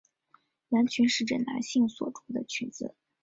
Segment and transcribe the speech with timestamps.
[0.69, 2.95] 男裙是指男性所着的裙子。